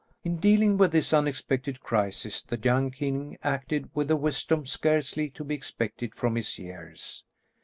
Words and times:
In 0.23 0.37
dealing 0.37 0.79
with 0.79 0.93
this 0.93 1.13
unexpected 1.13 1.79
crisis, 1.79 2.41
the 2.41 2.57
young 2.57 2.89
king 2.89 3.37
acted 3.43 3.87
with 3.93 4.09
a 4.09 4.15
wisdom 4.15 4.65
scarcely 4.65 5.29
to 5.29 5.43
be 5.43 5.53
expected 5.53 6.15
from 6.15 6.33
his 6.37 6.57
years. 6.57 7.23